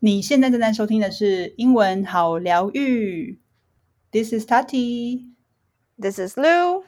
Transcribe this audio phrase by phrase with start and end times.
[0.00, 3.40] 你现在正在收听的是英文好疗愈。
[4.12, 5.24] This is Tati.
[6.00, 6.84] This is Lou.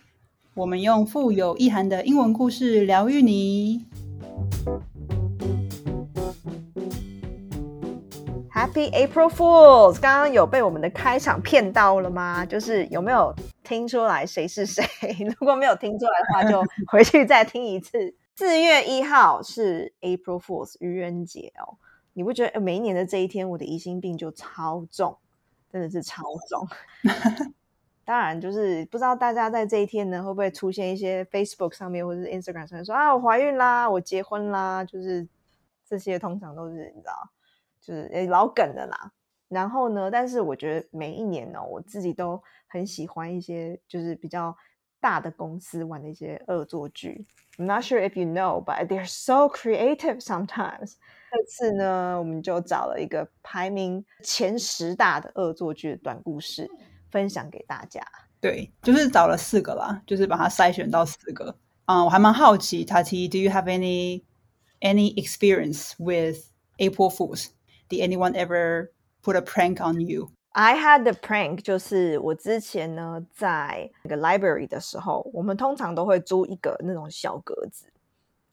[0.55, 3.85] 我们用富有意涵的英文故事疗愈你。
[8.55, 10.01] Happy April Fools！
[10.01, 12.47] 刚刚有被我们的开场骗到了吗？
[12.47, 13.35] 就是有没有
[13.65, 14.85] 听出来谁是谁？
[15.41, 18.15] 如果没有听出来的话，就回去再听一次。
[18.37, 21.75] 四月一号是 April Fools 愚人节哦。
[22.13, 25.17] 你不觉得每一年的这一天，我的疑心病就超重，
[25.71, 26.67] 真的是超重。
[28.05, 35.29] 当然，就是不知道大家在这一天呢，会不会出现一些 Facebook 上面或者是 Instagram 上面说啊，我怀孕啦，我结婚啦，就是
[35.87, 37.31] 这些通常都是你知道，
[37.81, 39.13] 就是老梗的啦。
[39.49, 44.57] 然后呢，但是我觉得每一年呢，我自己都很喜欢一些就是比较
[45.01, 47.25] 大的公司玩的一些恶作剧。
[47.59, 50.95] I'm not sure if you know, but they're so creative sometimes.
[51.31, 56.69] 这次呢，我们就找了一个排名前十大的恶作剧的短故事，
[57.11, 58.03] 分享给大家。
[58.41, 61.55] 对，就是找了四个啦，就是把它筛选到四个。
[61.87, 64.23] 嗯，我还蛮好奇，Tati，Do you have any
[64.81, 67.49] any experience with April Fools?
[67.89, 68.91] Did anyone ever
[69.23, 70.31] put a prank on you?
[70.53, 77.87] I had the prank，就是我之前呢在那个 library 的时候，我们通常都会租一个那种小格子，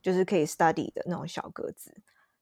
[0.02, 1.95] 就是可以 study 的那种小格子。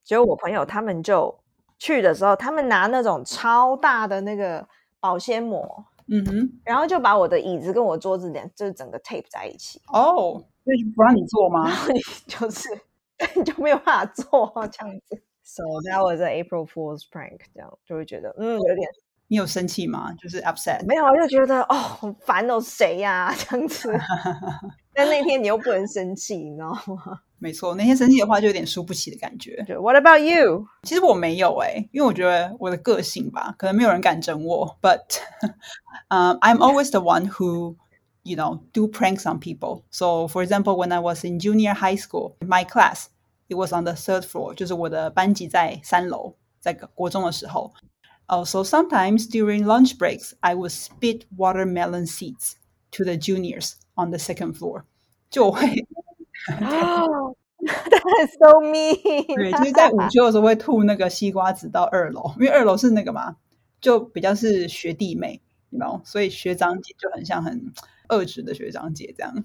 [0.06, 1.38] 结果我朋友他们就
[1.78, 4.66] 去的时候，他们拿那种超大的那个
[5.02, 9.82] 保鲜膜，嗯哼，然后就把我的椅子跟我桌子连就是整个 tape 在一起。
[9.88, 11.66] 哦，所以不让你坐吗？
[11.68, 12.70] 然后你就是
[13.36, 15.22] 你就没有办法坐这样子。
[15.44, 18.88] So that was an April Fool's prank，这样就会觉得嗯有点。
[19.28, 20.14] 你有生气吗？
[20.22, 20.86] 就是 upset？
[20.86, 23.92] 没有，就觉得哦很烦哦，谁呀这样子。
[24.95, 27.21] 但那天你又不能生气，你知道吗？
[27.39, 29.65] 没错，那天生气的话就有点输不起的感觉。
[29.67, 30.67] 就 What about you？
[30.83, 34.77] 其实我没有哎、因为我觉得我的个性吧，可能没有人敢整我。
[34.83, 35.01] But
[36.09, 37.77] um, I'm always the one who
[38.25, 39.85] you know do pranks on people.
[39.91, 43.07] So for example, when I was in junior high school, my class
[43.49, 47.73] it was on the third floor，就是我的班级在三楼，在国中的时候。
[48.27, 52.53] Also, sometimes during lunch breaks, I would spit watermelon seeds
[52.96, 54.84] To the juniors on the second floor.
[55.30, 55.68] 就会
[56.62, 59.36] 哦，That's so mean。
[59.36, 63.36] 对，就是在午休的时候会吐那个西瓜子到二楼，因为二楼是那个嘛，
[63.82, 67.74] 就比较是学弟妹，你知道，所以学长姐就很像很
[68.10, 69.44] 恶质的学长姐这样。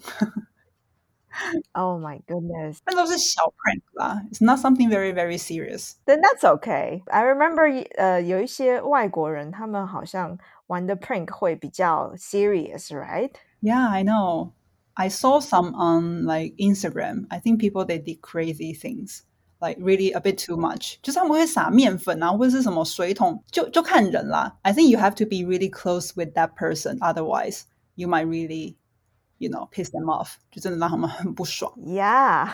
[1.74, 2.78] Oh my goodness.
[2.86, 5.94] 那都是小 prank 啦，It's not something very very serious.
[6.06, 7.04] Then that's okay.
[7.08, 10.38] I remember 呃有一些外国人他们好像
[10.68, 13.32] 玩的 prank 会比较 serious, right?
[13.62, 14.52] Yeah, I know.
[14.94, 17.28] I saw some on like Instagram.
[17.30, 19.24] I think people they did crazy things.
[19.62, 24.58] Like really a bit too much，就是他们会撒面粉啊，或者是什么水桶，就就看人啦。
[24.62, 27.62] I think you have to be really close with that person, otherwise
[27.96, 28.76] you might really,
[29.40, 31.74] you know, piss them off，就真的让他们很不爽。
[31.78, 32.50] Yeah.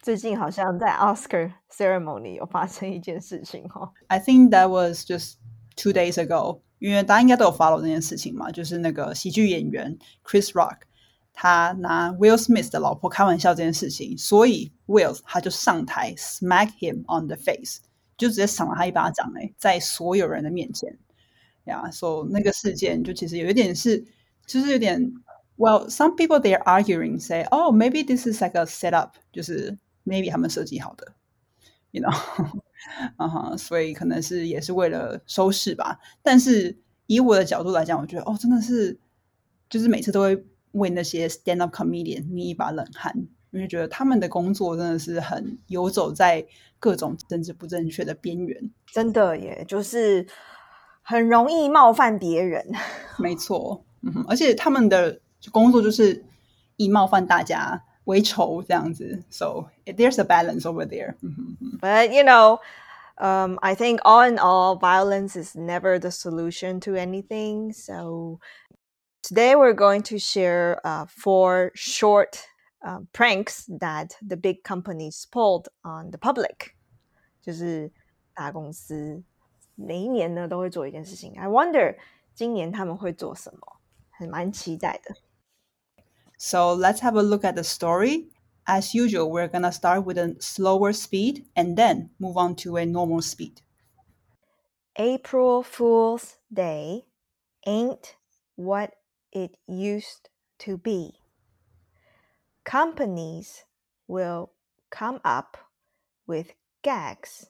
[0.00, 3.90] 最近好像在 Oscar ceremony 有发生一件事情哦。
[4.06, 5.34] I think that was just
[5.76, 10.78] two days ago，因为大家应该都有 follow 这件事情嘛，就是那个喜剧演员 Chris Rock，
[11.32, 17.80] 他拿 Will Smith 的老婆开玩笑这件事情，所以 Will 他就上台 smack him on the face，
[18.16, 20.96] 就直接赏了他一巴掌、欸，哎，在所有人的面前，
[21.64, 24.06] 呀，所以那个事件就其实有一点是，
[24.46, 25.12] 就是有点
[25.63, 30.29] ，Well, some people they are arguing say, oh, maybe this is like a setup，就是 maybe
[30.29, 31.13] 他们设计好的
[31.91, 32.13] ，you know。
[33.15, 36.01] 啊哈，所以可能是也是为了收视吧。
[36.21, 38.99] 但是以我的角度来讲，我觉得哦，真的是，
[39.69, 43.15] 就是每次都会为那些 stand up comedian 捏一把冷汗，
[43.51, 46.45] 因为觉得他们的工作真的是很游走在
[46.77, 48.69] 各种政治不正确的边缘。
[48.91, 50.27] 真的耶，就是
[51.01, 52.69] 很容易冒犯别人。
[53.17, 53.85] 没错，
[54.27, 56.24] 而且他们的工作就是
[56.76, 61.78] 以冒犯大家为仇这样子，so there's a balance over there 嗯哼哼。
[61.80, 62.60] But you know,
[63.16, 67.72] um, I think all in all, violence is never the solution to anything.
[67.72, 68.40] So
[69.22, 72.46] today we're going to share uh, four short
[72.82, 76.74] uh, pranks that the big companies pulled on the public.
[77.42, 77.90] 就是
[78.34, 79.22] 大公司
[79.74, 81.34] 每一年呢都会做一件事情。
[81.38, 81.96] I wonder
[82.34, 83.80] 今年他们会做什么，
[84.10, 85.14] 还蛮期待的。
[86.43, 88.27] so let's have a look at the story.
[88.67, 92.85] As usual, we're gonna start with a slower speed and then move on to a
[92.85, 93.61] normal speed.
[94.97, 97.05] April Fool's Day
[97.65, 98.17] ain't
[98.57, 98.95] what
[99.31, 100.29] it used
[100.59, 101.13] to be.
[102.65, 103.63] Companies
[104.05, 104.51] will
[104.89, 105.57] come up
[106.27, 107.47] with gags.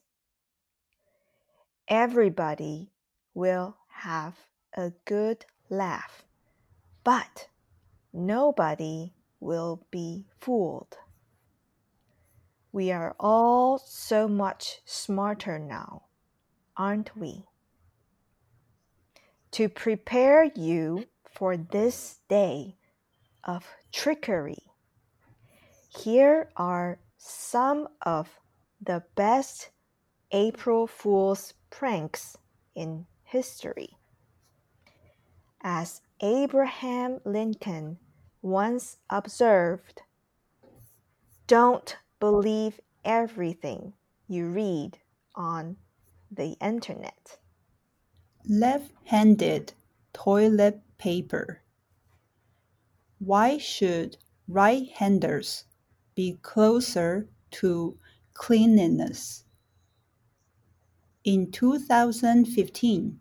[1.87, 2.91] everybody
[3.33, 4.37] will have
[4.77, 6.23] a good laugh,
[7.03, 7.47] but
[8.13, 10.97] nobody will be fooled.
[12.71, 16.03] We are all so much smarter now,
[16.77, 17.45] aren't we?
[19.51, 22.77] To prepare you for this day
[23.43, 24.63] of trickery,
[25.89, 28.39] here are some of
[28.81, 29.69] the best
[30.31, 32.35] April Fool's pranks
[32.73, 33.97] in history.
[35.61, 37.97] As Abraham Lincoln
[38.41, 40.03] once observed,
[41.47, 43.91] don't believe everything
[44.29, 44.99] you read
[45.35, 45.75] on
[46.31, 47.39] the internet.
[48.47, 49.73] Left handed
[50.13, 51.61] toilet paper.
[53.19, 54.15] Why should
[54.47, 55.65] right handers
[56.15, 57.97] be closer to
[58.33, 59.43] cleanliness?
[61.25, 63.19] In 2015,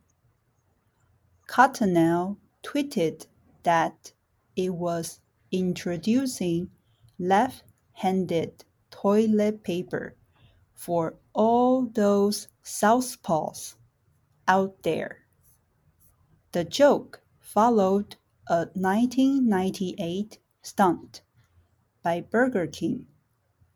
[1.49, 3.26] Cottonelle tweeted
[3.62, 4.12] that
[4.56, 5.20] it was
[5.50, 6.70] introducing
[7.19, 7.62] left
[7.93, 10.14] handed toilet paper
[10.75, 13.75] for all those southpaws
[14.49, 15.19] out there.
[16.53, 18.17] The joke followed
[18.49, 21.23] a 1998 stunt
[22.03, 23.06] by Burger King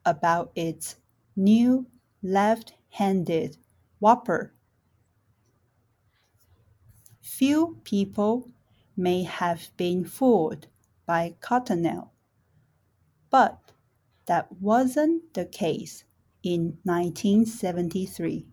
[0.05, 0.97] about its
[1.37, 1.87] new
[2.23, 3.56] left handed
[4.00, 4.53] Whopper.
[7.21, 8.50] Few people
[8.96, 10.66] may have been fooled
[11.04, 12.10] by Cottonelle,
[13.31, 13.72] but
[14.26, 16.04] that wasn't the case
[16.43, 18.46] in 1973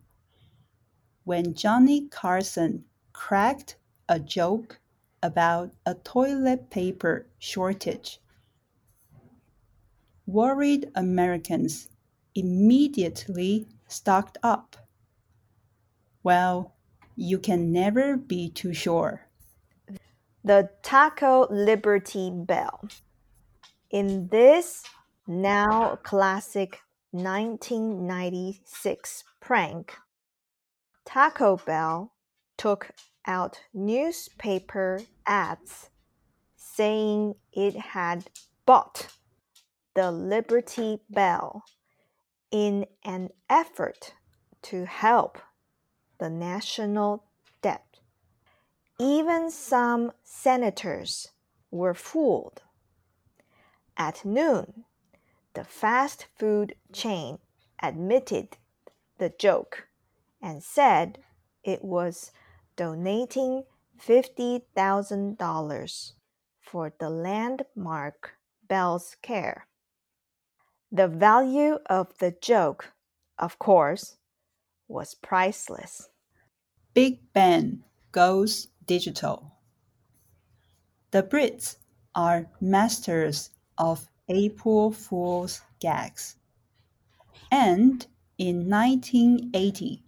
[1.24, 3.78] when Johnny Carson cracked
[4.10, 4.80] a joke
[5.22, 8.19] about a toilet paper shortage.
[10.25, 11.89] Worried Americans
[12.36, 14.75] immediately stocked up.
[16.24, 16.74] Well,
[17.16, 19.28] you can never be too sure.
[20.45, 22.90] The Taco Liberty Bell.
[23.90, 24.84] In this
[25.25, 26.81] now classic
[27.12, 29.95] 1996 prank,
[31.06, 32.12] Taco Bell
[32.57, 32.92] took
[33.25, 35.90] out newspaper ads
[36.57, 38.25] saying it had
[38.66, 39.07] bought
[39.94, 41.63] the Liberty Bell
[42.51, 44.13] in an effort
[44.63, 45.38] to help
[46.19, 47.24] the national.
[49.00, 51.30] Even some senators
[51.72, 52.62] were fooled.
[53.98, 54.86] At noon,
[55.54, 57.40] the fast food chain
[57.81, 58.57] admitted
[59.18, 59.88] the joke
[60.42, 61.19] and said
[61.63, 62.31] it was
[62.75, 63.63] donating
[64.00, 66.12] $50,000
[66.60, 68.34] for the landmark
[68.68, 69.68] Bell's Care.
[70.92, 72.94] The value of the joke,
[73.39, 74.18] of course,
[74.88, 76.10] was priceless.
[76.94, 79.52] Big Ben goes digital.
[81.12, 81.78] The Brits
[82.16, 86.38] are masters of April Fool's gags.
[87.52, 88.06] And
[88.38, 90.04] in 1980,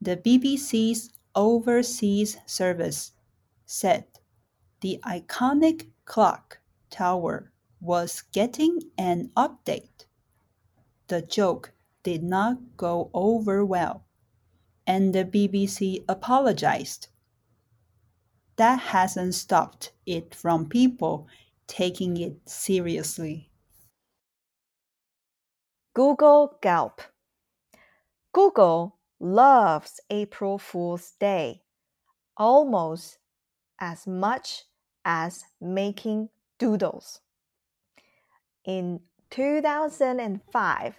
[0.00, 3.12] the BBC's overseas service
[3.66, 4.06] said
[4.80, 6.58] the iconic clock
[6.90, 10.06] tower was getting an update.
[11.08, 11.72] The joke
[12.02, 14.04] did not go over well,
[14.86, 17.08] and the BBC apologized.
[18.58, 21.28] That hasn't stopped it from people
[21.66, 23.50] taking it seriously.
[25.94, 27.00] Google Gulp.
[28.32, 31.62] Google loves April Fool's Day
[32.38, 33.18] almost
[33.80, 34.64] as much
[35.04, 37.20] as making doodles.
[38.64, 39.00] In
[39.30, 40.94] 2005,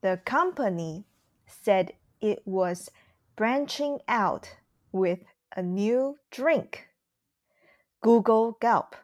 [0.00, 1.04] the company
[1.46, 2.90] said it was
[3.36, 4.56] branching out
[4.92, 5.20] with
[5.54, 6.88] a new drink,
[8.02, 8.96] Google Gulp.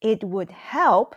[0.00, 1.16] It would help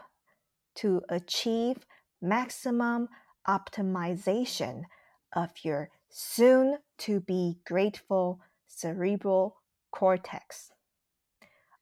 [0.75, 1.85] to achieve
[2.21, 3.09] maximum
[3.47, 4.83] optimization
[5.35, 9.57] of your soon to be grateful cerebral
[9.91, 10.71] cortex.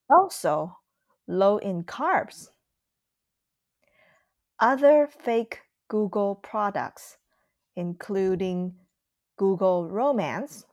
[0.10, 0.78] Also,
[1.28, 2.50] low in carbs.
[4.60, 7.18] Other fake Google products,
[7.76, 8.76] including
[9.38, 10.66] Google Romance,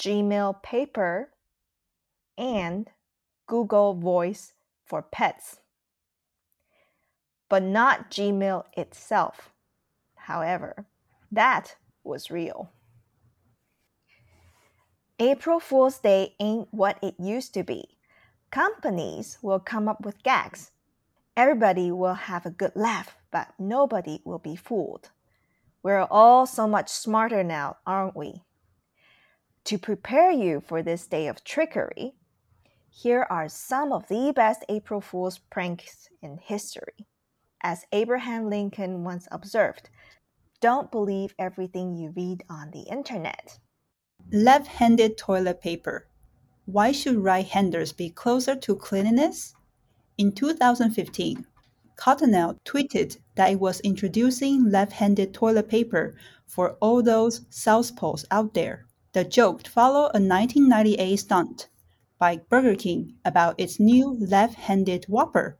[0.00, 1.28] Gmail Paper,
[2.38, 2.88] and
[3.46, 5.60] Google Voice for Pets,
[7.50, 9.52] but not Gmail itself,
[10.14, 10.86] however.
[11.30, 12.70] That was real.
[15.18, 17.98] April Fool's Day ain't what it used to be.
[18.50, 20.70] Companies will come up with gags.
[21.36, 25.10] Everybody will have a good laugh, but nobody will be fooled.
[25.82, 28.40] We're all so much smarter now, aren't we?
[29.70, 32.14] To prepare you for this day of trickery,
[32.90, 37.06] here are some of the best April Fool's pranks in history.
[37.62, 39.88] As Abraham Lincoln once observed,
[40.60, 43.60] don't believe everything you read on the internet.
[44.32, 46.08] Left handed toilet paper.
[46.64, 49.54] Why should right handers be closer to cleanliness?
[50.18, 51.46] In 2015,
[51.94, 58.54] Cottonelle tweeted that it was introducing left handed toilet paper for all those southpaws out
[58.54, 58.88] there.
[59.12, 61.68] The joke followed a 1998 stunt
[62.18, 65.58] by Burger King about its new left handed Whopper.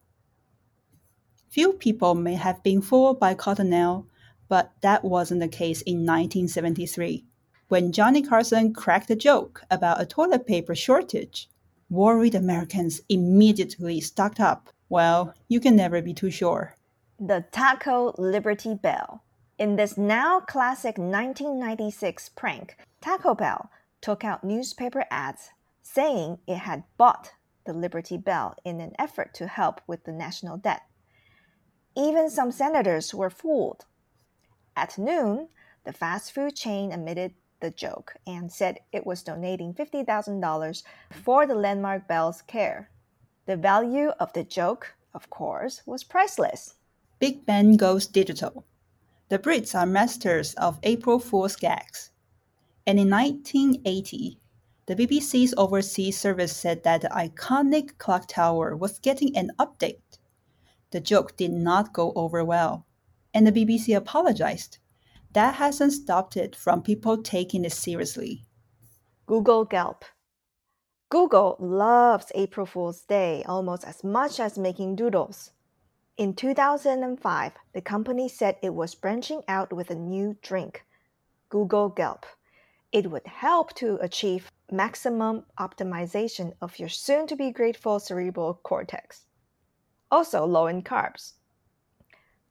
[1.49, 4.07] Few people may have been fooled by Cottonelle,
[4.49, 7.25] but that wasn't the case in 1973
[7.71, 11.49] when Johnny Carson cracked a joke about a toilet paper shortage.
[11.89, 14.71] Worried Americans immediately stocked up.
[14.89, 16.77] Well, you can never be too sure.
[17.19, 19.23] The Taco Liberty Bell.
[19.61, 25.51] In this now classic 1996 prank, Taco Bell took out newspaper ads
[25.83, 27.35] saying it had bought
[27.67, 30.81] the Liberty Bell in an effort to help with the national debt.
[31.95, 33.85] Even some senators were fooled.
[34.75, 35.49] At noon,
[35.85, 40.83] the fast food chain admitted the joke and said it was donating $50,000
[41.23, 42.89] for the Landmark Bell's care.
[43.45, 46.77] The value of the joke, of course, was priceless.
[47.19, 48.65] Big Ben goes digital.
[49.31, 52.11] The Brits are masters of April Fool's gags.
[52.85, 54.41] And in 1980,
[54.87, 60.19] the BBC's overseas service said that the iconic clock tower was getting an update.
[60.91, 62.87] The joke did not go over well,
[63.33, 64.79] and the BBC apologized.
[65.33, 68.47] That hasn't stopped it from people taking it seriously.
[69.27, 70.05] Google Gulp.
[71.09, 75.53] Google loves April Fool's Day almost as much as making doodles.
[76.17, 80.85] In 2005, the company said it was branching out with a new drink,
[81.49, 82.27] Google Gulp.
[82.93, 89.27] It would help to achieve maximum optimization of your soon to be grateful cerebral cortex.
[90.11, 91.35] Also, low in carbs.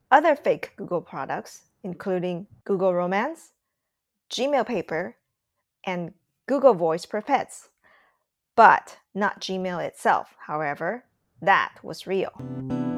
[0.09, 3.51] Other fake Google products, including Google Romance,
[4.31, 5.17] Gmail Paper,
[5.83, 6.13] and
[6.47, 7.69] Google Voice for Pets.
[8.55, 11.05] But not Gmail itself, however,
[11.41, 12.88] that was real.